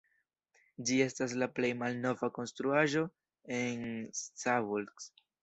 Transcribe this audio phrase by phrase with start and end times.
[0.87, 3.05] Ĝi estas la plej malnova konstruaĵo
[3.59, 3.87] en
[4.23, 5.13] Szabolcs.